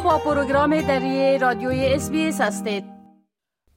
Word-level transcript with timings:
با 0.00 0.18
پروگرام 0.18 0.80
دری 0.80 1.38
رادیوی 1.38 1.86
اس 1.86 2.40
هستید 2.40 3.02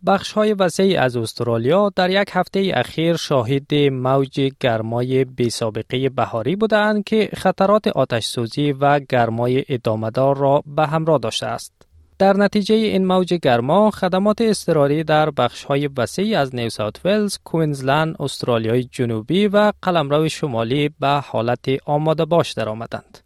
بخش 0.07 0.31
های 0.31 0.53
وسیعی 0.53 0.97
از 0.97 1.17
استرالیا 1.17 1.91
در 1.95 2.09
یک 2.09 2.29
هفته 2.31 2.71
اخیر 2.73 3.15
شاهد 3.15 3.73
موج 3.75 4.51
گرمای 4.59 5.25
بی 5.25 5.49
سابقه 5.49 6.09
بهاری 6.09 6.55
بودند 6.55 7.03
که 7.03 7.29
خطرات 7.33 7.87
آتش 7.87 8.25
سوزی 8.25 8.71
و 8.71 8.99
گرمای 8.99 9.65
ادامدار 9.69 10.37
را 10.37 10.63
به 10.65 10.87
همراه 10.87 11.17
داشته 11.17 11.45
است. 11.45 11.73
در 12.19 12.33
نتیجه 12.37 12.75
این 12.75 13.05
موج 13.05 13.33
گرما 13.33 13.91
خدمات 13.91 14.41
اضطراری 14.41 15.03
در 15.03 15.29
بخش 15.29 15.63
های 15.63 15.89
وسیعی 15.97 16.35
از 16.35 16.55
نیو 16.55 16.69
ساوت 16.69 17.05
ولز، 17.05 17.37
کوینزلند، 17.43 18.15
استرالیای 18.19 18.83
جنوبی 18.83 19.47
و 19.47 19.73
قلمرو 19.81 20.29
شمالی 20.29 20.89
به 20.99 21.07
حالت 21.07 21.65
آماده 21.85 22.25
باش 22.25 22.51
درآمدند. 22.51 23.24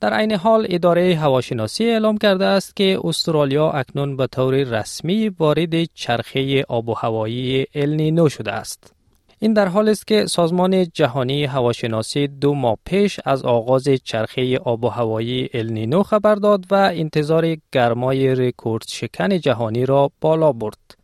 در 0.00 0.14
عین 0.14 0.32
حال 0.32 0.66
اداره 0.70 1.14
هواشناسی 1.14 1.84
اعلام 1.84 2.18
کرده 2.18 2.44
است 2.44 2.76
که 2.76 2.98
استرالیا 3.04 3.70
اکنون 3.70 4.16
به 4.16 4.26
طور 4.26 4.54
رسمی 4.54 5.28
وارد 5.28 5.84
چرخه 5.84 6.64
آب 6.68 6.88
و 6.88 6.94
هوایی 6.94 7.66
النینو 7.74 8.28
شده 8.28 8.52
است. 8.52 8.92
این 9.38 9.52
در 9.52 9.68
حال 9.68 9.88
است 9.88 10.06
که 10.06 10.26
سازمان 10.26 10.86
جهانی 10.94 11.44
هواشناسی 11.44 12.26
دو 12.28 12.54
ماه 12.54 12.78
پیش 12.84 13.20
از 13.24 13.44
آغاز 13.44 13.88
چرخه 14.04 14.58
آب 14.58 14.84
و 14.84 14.88
هوایی 14.88 15.48
النینو 15.54 16.02
خبر 16.02 16.34
داد 16.34 16.64
و 16.70 16.74
انتظار 16.74 17.56
گرمای 17.72 18.34
رکورد 18.34 18.84
شکن 18.88 19.38
جهانی 19.38 19.86
را 19.86 20.10
بالا 20.20 20.52
برد. 20.52 20.95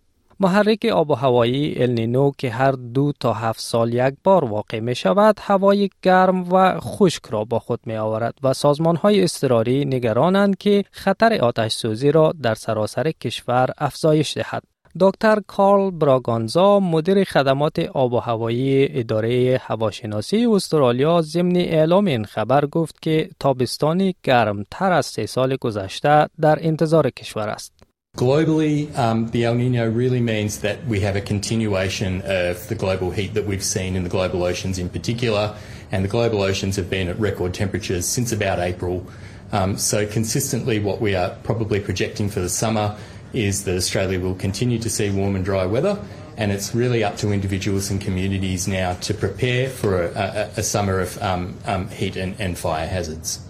محرک 0.42 0.84
آب 0.84 1.10
و 1.10 1.14
هوایی 1.14 1.82
النینو 1.82 2.30
که 2.38 2.50
هر 2.50 2.72
دو 2.72 3.12
تا 3.20 3.32
هفت 3.32 3.60
سال 3.60 3.94
یک 3.94 4.14
بار 4.24 4.44
واقع 4.44 4.80
می 4.80 4.94
شود 4.94 5.38
هوای 5.40 5.90
گرم 6.02 6.52
و 6.52 6.80
خشک 6.80 7.26
را 7.30 7.44
با 7.44 7.58
خود 7.58 7.80
می 7.86 7.96
آورد 7.96 8.34
و 8.42 8.52
سازمان 8.52 8.96
های 8.96 9.22
اضطراری 9.22 9.84
نگرانند 9.84 10.58
که 10.58 10.84
خطر 10.90 11.34
آتش 11.34 11.72
سوزی 11.72 12.12
را 12.12 12.32
در 12.42 12.54
سراسر 12.54 13.10
کشور 13.10 13.68
افزایش 13.78 14.36
دهد. 14.36 14.62
دکتر 15.00 15.42
کارل 15.46 15.90
براگانزا 15.90 16.80
مدیر 16.80 17.24
خدمات 17.24 17.78
آب 17.78 18.12
و 18.12 18.18
هوایی 18.18 18.98
اداره 18.98 19.60
هواشناسی 19.62 20.46
استرالیا 20.46 21.22
ضمن 21.22 21.56
اعلام 21.56 22.04
این 22.04 22.24
خبر 22.24 22.66
گفت 22.66 23.02
که 23.02 23.30
تابستانی 23.40 24.14
گرم 24.22 24.64
تر 24.70 24.92
از 24.92 25.06
سه 25.06 25.26
سال 25.26 25.56
گذشته 25.56 26.26
در 26.40 26.58
انتظار 26.60 27.10
کشور 27.10 27.48
است. 27.48 27.81
Globally, 28.18 28.94
um, 28.98 29.28
the 29.28 29.46
El 29.46 29.54
Nino 29.54 29.88
really 29.88 30.20
means 30.20 30.58
that 30.58 30.86
we 30.86 31.00
have 31.00 31.16
a 31.16 31.20
continuation 31.22 32.20
of 32.26 32.68
the 32.68 32.74
global 32.74 33.10
heat 33.10 33.32
that 33.32 33.46
we've 33.46 33.64
seen 33.64 33.96
in 33.96 34.04
the 34.04 34.10
global 34.10 34.42
oceans 34.44 34.78
in 34.78 34.90
particular, 34.90 35.56
and 35.90 36.04
the 36.04 36.08
global 36.08 36.42
oceans 36.42 36.76
have 36.76 36.90
been 36.90 37.08
at 37.08 37.18
record 37.18 37.54
temperatures 37.54 38.06
since 38.06 38.30
about 38.30 38.58
April. 38.58 39.06
Um, 39.50 39.78
so 39.78 40.06
consistently 40.06 40.78
what 40.78 41.00
we 41.00 41.14
are 41.14 41.30
probably 41.42 41.80
projecting 41.80 42.28
for 42.28 42.40
the 42.40 42.50
summer 42.50 42.98
is 43.32 43.64
that 43.64 43.76
Australia 43.76 44.20
will 44.20 44.34
continue 44.34 44.78
to 44.78 44.90
see 44.90 45.10
warm 45.10 45.34
and 45.34 45.44
dry 45.44 45.64
weather, 45.64 45.98
and 46.36 46.52
it's 46.52 46.74
really 46.74 47.02
up 47.02 47.16
to 47.16 47.32
individuals 47.32 47.90
and 47.90 47.98
communities 47.98 48.68
now 48.68 48.92
to 48.92 49.14
prepare 49.14 49.70
for 49.70 50.04
a, 50.04 50.10
a, 50.10 50.50
a 50.58 50.62
summer 50.62 51.00
of 51.00 51.20
um, 51.22 51.56
um, 51.64 51.88
heat 51.88 52.16
and, 52.16 52.38
and 52.38 52.58
fire 52.58 52.86
hazards. 52.86 53.40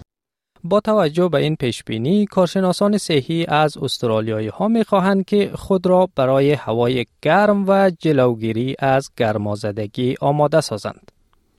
با 0.63 0.79
توجه 0.79 1.29
به 1.29 1.37
این 1.37 1.55
پیش 1.55 1.83
بینی 1.83 2.25
کارشناسان 2.25 2.97
صحی 2.97 3.45
از 3.49 3.77
استرالیایی 3.77 4.47
ها 4.47 4.67
می 4.67 4.83
خواهند 4.83 5.25
که 5.25 5.49
خود 5.53 5.87
را 5.87 6.09
برای 6.15 6.51
هوای 6.51 7.05
گرم 7.21 7.65
و 7.67 7.91
جلوگیری 7.99 8.75
از 8.79 9.11
گرمازدگی 9.17 10.15
آماده 10.21 10.61
سازند. 10.61 11.11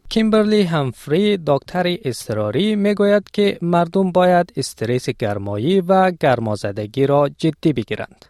کیمبرلی 0.09 0.63
همفری 0.63 1.39
دکتر 1.47 1.97
اضطراری 2.05 2.77
می 2.77 2.95
گوید 2.95 3.31
که 3.31 3.59
مردم 3.63 4.13
باید 4.13 4.53
استرس 4.57 5.09
گرمایی 5.11 5.81
و 5.81 6.11
گرمازدگی 6.21 7.07
را 7.07 7.29
جدی 7.39 7.73
بگیرند. 7.73 8.25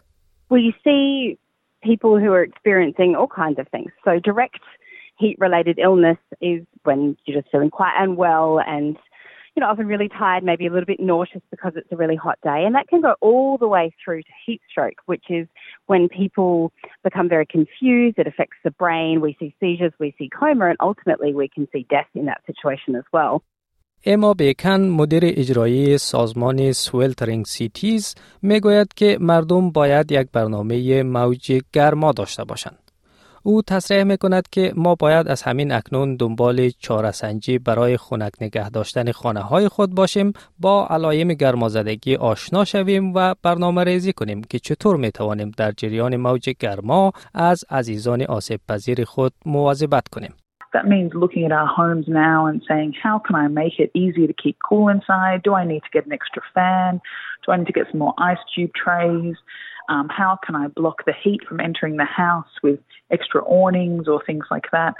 We 0.51 0.73
see 0.83 1.37
people 1.89 2.19
who 2.21 2.31
are 2.33 2.43
experiencing 2.49 3.15
all 3.15 3.27
kinds 3.27 3.59
of 3.59 3.67
things. 3.75 3.91
So 4.05 4.11
direct 4.19 4.63
heat 5.21 5.37
related 5.39 5.79
illness 5.79 6.21
is 6.41 6.59
when 6.83 6.99
you're 7.25 7.41
just 7.41 7.51
feeling 7.51 7.69
quite 7.69 7.95
unwell 8.05 8.59
and 8.75 8.97
you 9.54 9.60
know, 9.60 9.68
often 9.68 9.86
really 9.86 10.08
tired, 10.08 10.42
maybe 10.44 10.66
a 10.66 10.70
little 10.70 10.86
bit 10.86 11.00
nauseous 11.00 11.42
because 11.50 11.72
it's 11.76 11.90
a 11.90 11.96
really 11.96 12.16
hot 12.16 12.38
day. 12.42 12.64
And 12.64 12.74
that 12.74 12.88
can 12.88 13.00
go 13.00 13.14
all 13.20 13.58
the 13.58 13.68
way 13.68 13.92
through 14.02 14.22
to 14.22 14.32
heat 14.46 14.60
stroke, 14.70 15.00
which 15.06 15.24
is 15.28 15.46
when 15.86 16.08
people 16.08 16.72
become 17.02 17.28
very 17.28 17.46
confused. 17.46 18.18
It 18.18 18.26
affects 18.26 18.58
the 18.64 18.70
brain. 18.70 19.20
We 19.20 19.36
see 19.38 19.54
seizures, 19.60 19.92
we 19.98 20.14
see 20.18 20.28
coma, 20.28 20.68
and 20.68 20.78
ultimately 20.80 21.34
we 21.34 21.48
can 21.48 21.66
see 21.72 21.86
death 21.90 22.10
in 22.14 22.26
that 22.26 22.42
situation 22.46 22.94
as 22.96 23.04
well. 23.12 23.42
اما 24.06 24.34
بیکن 24.34 24.80
مدیر 24.80 25.22
اجرایی 25.26 25.98
سازمان 25.98 26.72
سویلترینگ 26.72 27.44
سیتیز 27.44 28.14
میگوید 28.42 28.94
که 28.94 29.18
مردم 29.20 29.70
باید 29.70 30.12
یک 30.12 30.28
برنامه 30.32 31.02
موج 31.02 31.60
گرما 31.72 32.12
داشته 32.12 32.44
باشند. 32.44 32.83
او 33.47 33.61
تصریح 33.61 34.03
می 34.03 34.17
کند 34.17 34.47
که 34.51 34.73
ما 34.75 34.95
باید 34.95 35.27
از 35.27 35.41
همین 35.41 35.71
اکنون 35.71 36.15
دنبال 36.15 36.69
چارسنجی 36.69 37.59
برای 37.59 37.97
خنک 37.97 38.31
نگه 38.41 38.69
داشتن 38.69 39.11
خانه 39.11 39.41
های 39.41 39.67
خود 39.67 39.95
باشیم 39.95 40.33
با 40.59 40.87
علایم 40.87 41.33
گرمازدگی 41.33 42.15
آشنا 42.15 42.65
شویم 42.65 43.13
و 43.13 43.35
برنامه 43.41 43.83
ریزی 43.83 44.13
کنیم 44.13 44.41
که 44.41 44.59
چطور 44.59 44.97
می 44.97 45.11
توانیم 45.11 45.51
در 45.57 45.71
جریان 45.71 46.15
موج 46.15 46.49
گرما 46.59 47.11
از 47.33 47.63
عزیزان 47.69 48.21
آسیب 48.21 48.59
پذیر 48.69 49.03
خود 49.03 49.33
مواظبت 49.45 50.07
کنیم. 50.07 50.33
That 50.75 50.89
means 50.89 51.13
looking 51.15 51.45
at 51.45 51.53
our 51.53 51.67
homes 51.67 52.03
now 52.05 52.47
and 52.47 52.61
saying, 52.67 52.95
how 53.01 53.17
can 53.17 53.33
I 53.33 53.47
make 53.47 53.79
it 53.79 53.91
easier 53.93 54.27
to 54.27 54.33
keep 54.33 54.57
cool 54.67 54.89
inside? 54.89 55.41
Do 55.41 55.53
I 55.53 55.63
need 55.63 55.83
to 55.83 55.89
get 55.93 56.05
an 56.05 56.11
extra 56.11 56.41
fan? 56.53 56.99
Do 57.45 57.53
I 57.53 57.57
need 57.57 57.67
to 57.67 57.71
get 57.71 57.85
some 57.89 57.99
more 57.99 58.13
ice 58.17 58.39
cube 58.53 58.71
trays? 58.75 59.35
Um, 59.87 60.09
how 60.09 60.37
can 60.45 60.53
I 60.53 60.67
block 60.67 61.05
the 61.05 61.13
heat 61.13 61.47
from 61.47 61.61
entering 61.61 61.95
the 61.95 62.03
house 62.03 62.49
with 62.61 62.81
extra 63.09 63.41
awnings 63.45 64.09
or 64.09 64.21
things 64.25 64.43
like 64.51 64.65
that? 64.73 64.95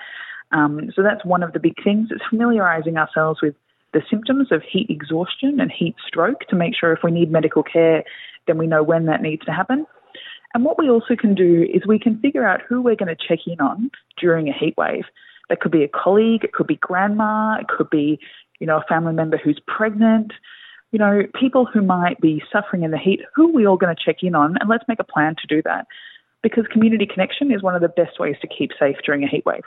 Um, 0.54 0.92
so 0.96 1.04
that's 1.04 1.26
one 1.26 1.44
of 1.44 1.52
the 1.52 1.60
big 1.60 1.76
things. 1.84 2.08
It's 2.10 2.24
familiarizing 2.30 2.96
ourselves 2.96 3.42
with 3.42 3.56
the 3.92 4.02
symptoms 4.10 4.54
of 4.54 4.62
heat 4.64 4.90
exhaustion 4.90 5.60
and 5.60 5.70
heat 5.70 5.96
stroke 6.08 6.48
to 6.52 6.56
make 6.56 6.74
sure 6.74 6.94
if 6.94 7.00
we 7.04 7.12
need 7.12 7.30
medical 7.30 7.64
care, 7.64 8.06
then 8.48 8.58
we 8.58 8.66
know 8.66 8.82
when 8.82 9.08
that 9.08 9.22
needs 9.22 9.44
to 9.44 9.52
happen. 9.52 9.86
And 10.54 10.64
what 10.64 10.78
we 10.78 10.90
also 10.90 11.18
can 11.20 11.36
do 11.36 11.68
is 11.70 11.86
we 11.86 12.00
can 12.00 12.18
figure 12.22 12.48
out 12.48 12.62
who 12.62 12.82
we're 12.82 12.96
going 12.96 13.14
to 13.14 13.28
check 13.28 13.40
in 13.46 13.60
on 13.60 13.92
during 14.18 14.48
a 14.48 14.54
heat 14.54 14.76
wave. 14.78 15.04
That 15.50 15.60
could 15.60 15.72
be 15.72 15.84
a 15.84 15.88
colleague, 15.88 16.44
it 16.44 16.54
could 16.54 16.68
be 16.68 16.78
grandma, 16.78 17.58
it 17.60 17.68
could 17.68 17.90
be, 17.90 18.20
you 18.60 18.68
know, 18.68 18.78
a 18.78 18.84
family 18.88 19.14
member 19.14 19.38
who's 19.38 19.60
pregnant 19.68 20.34
you 20.96 21.00
know, 21.00 21.24
people 21.38 21.66
who 21.66 21.82
might 21.82 22.22
be 22.22 22.42
suffering 22.50 22.84
in 22.84 22.92
the 22.92 22.98
heat, 22.98 23.20
who 23.36 23.50
are 23.50 23.54
we 23.54 23.68
all 23.68 23.76
going 23.76 23.94
to 23.94 24.02
check 24.02 24.24
in 24.24 24.34
on? 24.34 24.56
And 24.62 24.70
let's 24.70 24.86
make 24.88 25.02
a 25.02 25.04
plan 25.04 25.36
to 25.42 25.48
do 25.48 25.62
that. 25.64 25.88
Because 26.42 26.68
community 26.72 27.06
connection 27.06 27.52
is 27.52 27.62
one 27.62 27.76
of 27.76 27.82
the 27.82 27.90
best 27.90 28.18
ways 28.18 28.38
to 28.40 28.48
keep 28.48 28.72
safe 28.80 28.96
during 29.06 29.22
a 29.22 29.28
heat 29.28 29.46
wave. 29.46 29.64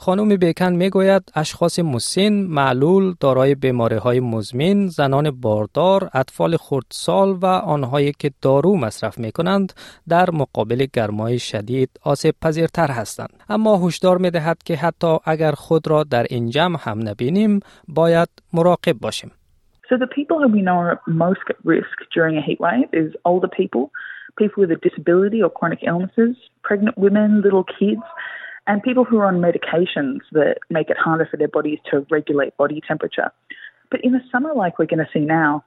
خانم 0.00 0.36
بیکن 0.36 0.72
می 0.72 0.90
گوید 0.90 1.22
اشخاص 1.34 1.78
مسن، 1.78 2.32
معلول، 2.32 3.14
دارای 3.20 3.54
بیماری 3.54 3.96
های 3.96 4.20
مزمن، 4.20 4.86
زنان 4.86 5.30
باردار، 5.30 6.10
اطفال 6.14 6.56
خردسال 6.56 7.28
و 7.42 7.46
آنهایی 7.46 8.12
که 8.18 8.30
دارو 8.42 8.76
مصرف 8.76 9.18
می 9.18 9.32
کنند 9.32 9.72
در 10.08 10.30
مقابل 10.30 10.86
گرمای 10.92 11.38
شدید 11.38 11.90
آسیب 12.04 12.34
پذیرتر 12.42 12.90
هستند. 12.90 13.42
اما 13.48 13.86
هشدار 13.86 14.18
می 14.18 14.30
دهد 14.30 14.62
که 14.62 14.76
حتی 14.76 15.16
اگر 15.24 15.52
خود 15.52 15.88
را 15.88 16.04
در 16.04 16.26
این 16.30 16.50
جمع 16.50 16.78
هم 16.80 17.08
نبینیم 17.08 17.60
باید 17.88 18.28
مراقب 18.52 18.92
باشیم. 18.92 19.30
So 19.90 19.96
the 19.96 20.06
people 20.18 20.36
who 20.42 20.48
we 20.56 20.62
know 20.68 20.78
are 20.86 21.00
most 21.06 21.44
at 21.52 21.56
risk 21.64 21.96
during 22.14 22.34
a 22.36 22.42
heat 22.46 22.60
wave 22.60 22.90
is 23.02 23.08
older 23.24 23.50
people, 23.60 23.82
people 24.40 24.58
with 24.62 24.72
a 24.78 24.80
disability 24.88 25.42
or 25.44 25.50
chronic 25.58 25.80
illnesses, 25.90 26.34
pregnant 26.68 26.96
women, 27.04 27.28
little 27.46 27.64
kids, 27.78 28.06
and 28.67 28.81
people 28.83 29.03
who 29.03 29.17
are 29.17 29.25
on 29.25 29.39
medications 29.39 30.19
that 30.31 30.57
make 30.69 30.89
it 30.89 30.97
harder 30.97 31.27
for 31.29 31.37
their 31.37 31.47
bodies 31.47 31.79
to 31.91 32.05
regulate 32.09 32.55
body 32.57 32.81
temperature. 32.87 33.31
But 33.91 34.01
in 34.03 34.15
a 34.15 34.21
summer 34.31 34.53
like 34.55 34.79
we're 34.79 34.85
going 34.85 35.05
to 35.05 35.11
see 35.13 35.19
now, 35.19 35.63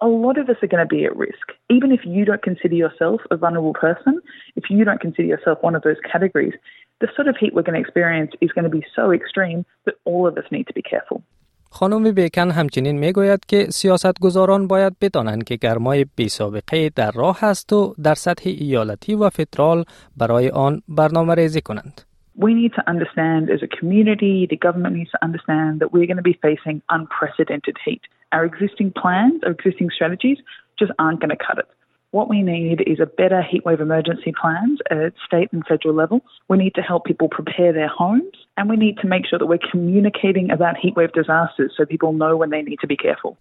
a 0.00 0.06
lot 0.06 0.38
of 0.38 0.48
us 0.48 0.56
are 0.62 0.66
going 0.66 0.86
to 0.86 0.94
be 0.96 1.04
at 1.04 1.16
risk. 1.16 1.46
Even 1.70 1.90
if 1.90 2.00
you 2.04 2.24
don't 2.24 2.42
consider 2.42 2.74
yourself 2.74 3.20
a 3.30 3.36
vulnerable 3.36 3.74
person, 3.74 4.20
if 4.56 4.64
you 4.70 4.84
don't 4.84 5.00
consider 5.00 5.28
yourself 5.28 5.58
one 5.62 5.74
of 5.74 5.82
those 5.82 5.96
categories, 6.12 6.54
the 7.00 7.08
sort 7.16 7.28
of 7.28 7.36
heat 7.36 7.54
we're 7.54 7.62
going 7.62 7.74
to 7.74 7.80
experience 7.80 8.32
is 8.40 8.50
going 8.52 8.64
to 8.64 8.70
be 8.70 8.84
so 8.94 9.10
extreme 9.10 9.64
that 9.84 9.94
all 10.04 10.26
of 10.26 10.36
us 10.38 10.44
need 10.50 10.66
to 10.66 10.72
be 10.72 10.82
careful. 10.82 11.22
خانم 11.70 12.12
بیکن 12.12 12.50
همچنین 12.50 12.98
میگوید 12.98 13.46
که 13.46 13.66
سیاستگزاران 13.70 14.66
باید 14.66 14.96
بدانند 15.00 15.44
که 15.44 15.56
گرمای 15.56 16.06
بی 16.16 16.28
سابقه 16.28 16.90
در 16.96 17.10
راه 17.10 17.44
است 17.44 17.72
و 17.72 17.94
در 18.02 18.14
سطح 18.14 18.50
ایالتی 18.50 19.14
و 19.14 19.30
فدرال 19.30 19.84
برای 20.16 20.50
آن 20.50 20.82
برنامه 20.88 21.34
ریزی 21.34 21.60
کنند. 21.60 22.00
We 22.35 22.53
need 22.53 22.73
to 22.75 22.89
understand 22.89 23.49
as 23.49 23.61
a 23.61 23.67
community, 23.67 24.47
the 24.49 24.55
government 24.55 24.95
needs 24.95 25.11
to 25.11 25.23
understand 25.23 25.79
that 25.81 25.91
we're 25.91 26.05
going 26.05 26.17
to 26.17 26.23
be 26.23 26.39
facing 26.41 26.81
unprecedented 26.89 27.77
heat. 27.83 28.01
Our 28.31 28.45
existing 28.45 28.93
plans, 28.95 29.41
our 29.43 29.51
existing 29.51 29.89
strategies 29.93 30.37
just 30.79 30.91
aren't 30.97 31.19
going 31.19 31.29
to 31.29 31.35
cut 31.35 31.57
it. 31.57 31.67
What 32.11 32.29
we 32.29 32.41
need 32.41 32.83
is 32.85 32.99
a 32.99 33.05
better 33.05 33.41
heatwave 33.41 33.79
emergency 33.79 34.33
plans 34.39 34.79
at 34.89 35.13
state 35.25 35.49
and 35.53 35.65
federal 35.65 35.93
levels. 35.93 36.23
We 36.49 36.57
need 36.57 36.75
to 36.75 36.81
help 36.81 37.05
people 37.05 37.29
prepare 37.29 37.71
their 37.71 37.87
homes 37.87 38.33
and 38.57 38.69
we 38.69 38.75
need 38.75 38.97
to 38.99 39.07
make 39.07 39.25
sure 39.25 39.39
that 39.39 39.45
we're 39.45 39.59
communicating 39.71 40.51
about 40.51 40.75
heatwave 40.75 41.13
disasters 41.13 41.73
so 41.75 41.85
people 41.85 42.11
know 42.11 42.35
when 42.35 42.49
they 42.49 42.61
need 42.61 42.79
to 42.81 42.87
be 42.87 42.97
careful. 42.97 43.37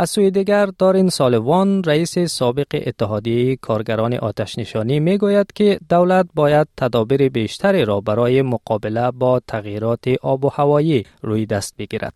از 0.00 0.10
سوی 0.10 0.30
دیگر 0.30 0.66
دارین 0.66 1.08
سالوان 1.08 1.82
رئیس 1.86 2.18
سابق 2.18 2.82
اتحادیه 2.86 3.56
کارگران 3.56 4.14
آتش 4.14 4.58
نشانی 4.58 5.00
می 5.00 5.18
گوید 5.18 5.52
که 5.52 5.78
دولت 5.90 6.26
باید 6.36 6.66
تدابیر 6.76 7.28
بیشتری 7.28 7.84
را 7.84 8.00
برای 8.00 8.42
مقابله 8.42 9.10
با 9.10 9.40
تغییرات 9.40 10.04
آب 10.22 10.44
و 10.44 10.48
هوایی 10.48 11.04
روی 11.22 11.46
دست 11.46 11.76
بگیرد. 11.78 12.14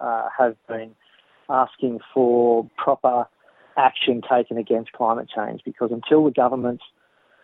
Uh, 0.00 0.50
been 0.68 0.92
asking 1.64 1.94
for 2.12 2.30
proper 2.84 3.16
action 3.88 4.16
taken 4.34 4.56
against 4.64 4.90
climate 5.00 5.28
change 5.36 5.60
because 5.70 5.90
until 5.98 6.20
the 6.28 6.34
governments 6.42 6.84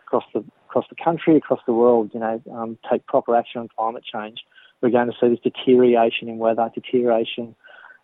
across 0.05 0.27
the 0.35 0.41
across 0.67 0.87
the 0.93 1.01
country, 1.07 1.35
across 1.43 1.63
the 1.71 1.77
world, 1.83 2.07
you 2.15 2.21
know, 2.25 2.37
um, 2.59 2.71
take 2.91 3.03
proper 3.15 3.33
action 3.41 3.59
on 3.63 3.67
climate 3.79 4.07
change, 4.15 4.39
we're 4.81 4.97
going 4.99 5.11
to 5.13 5.17
see 5.21 5.29
this 5.35 5.45
deterioration 5.51 6.25
in 6.33 6.37
weather, 6.47 6.67
deterioration 6.81 7.47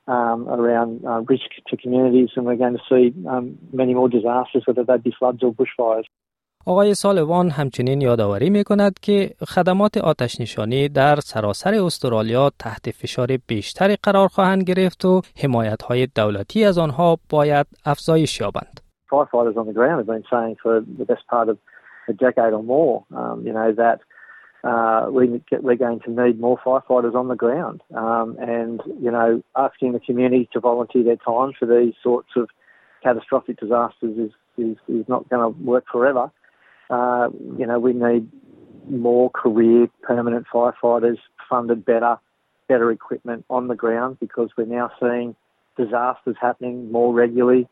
um, 0.06 0.48
around 0.48 1.04
uh, 1.04 1.20
risk 1.22 1.50
to 1.68 1.76
communities, 1.76 2.30
and 2.36 2.44
we're 2.46 2.56
going 2.56 2.74
to 2.74 2.84
see 2.88 3.14
um, 3.28 3.58
many 3.72 3.94
more 3.94 4.08
disasters, 4.08 4.62
whether 4.66 4.84
they 4.84 4.98
be 4.98 5.12
floods 5.18 5.42
or 5.42 5.52
bushfires. 5.52 6.04
آقای 6.66 6.94
سالوان 6.94 7.50
همچنین 7.50 8.00
یادآوری 8.00 8.50
می 8.50 8.64
کند 8.64 8.98
که 9.02 9.30
خدمات 9.48 9.96
آتش 9.96 10.40
نشانی 10.40 10.88
در 10.88 11.16
سراسر 11.16 11.74
استرالیا 11.74 12.50
تحت 12.58 12.90
فشار 12.90 13.28
بیشتری 13.46 13.96
قرار 14.02 14.28
خواهند 14.28 14.62
گرفت 14.62 15.04
و 15.04 15.22
حمایت 15.42 15.82
های 15.82 16.06
دولتی 16.06 16.64
از 16.64 16.78
آنها 16.78 17.18
باید 17.30 17.66
افزایش 17.84 18.40
یابند. 18.40 18.80
Firefighters 19.10 19.56
on 19.56 19.66
the 19.66 19.76
ground 19.78 19.98
have 20.00 20.06
been 20.06 20.24
saying 20.30 20.56
for 20.62 20.80
the 20.98 21.04
best 21.04 21.24
part 21.34 21.48
of 21.48 21.56
a 22.08 22.12
decade 22.12 22.52
or 22.58 22.62
more, 22.62 23.04
um, 23.20 23.36
you 23.46 23.52
know, 23.52 23.72
that 23.82 23.98
uh, 24.64 25.08
we 25.10 25.42
get, 25.50 25.62
we're 25.62 25.76
going 25.76 26.00
to 26.00 26.10
need 26.10 26.40
more 26.40 26.58
firefighters 26.64 27.14
on 27.14 27.28
the 27.28 27.34
ground. 27.34 27.82
Um, 27.94 28.36
and, 28.40 28.80
you 29.00 29.10
know, 29.10 29.42
asking 29.56 29.92
the 29.92 30.00
community 30.00 30.48
to 30.54 30.60
volunteer 30.60 31.04
their 31.04 31.16
time 31.16 31.52
for 31.58 31.66
these 31.66 31.94
sorts 32.02 32.30
of 32.36 32.48
catastrophic 33.02 33.60
disasters 33.60 34.16
is, 34.16 34.30
is, 34.56 34.76
is 34.88 35.04
not 35.06 35.28
going 35.28 35.42
to 35.42 35.62
work 35.62 35.84
forever. 35.92 36.30
Uh, 36.88 37.28
you 37.58 37.66
know, 37.66 37.78
we 37.78 37.92
need 37.92 38.28
more 38.88 39.30
career 39.30 39.88
permanent 40.02 40.46
firefighters 40.52 41.18
funded 41.48 41.84
better, 41.84 42.16
better 42.66 42.90
equipment 42.90 43.44
on 43.50 43.68
the 43.68 43.74
ground 43.74 44.16
because 44.18 44.48
we're 44.56 44.64
now 44.64 44.90
seeing 44.98 45.36
disasters 45.76 46.36
happening 46.40 46.90
more 46.90 47.12
regularly. 47.12 47.68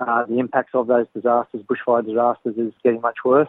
Uh, 0.00 0.26
the 0.26 0.38
impacts 0.38 0.72
of 0.74 0.88
those 0.88 1.06
disasters, 1.14 1.62
bushfire 1.62 2.04
disasters, 2.04 2.56
is 2.58 2.72
getting 2.82 3.00
much 3.00 3.18
worse. 3.24 3.48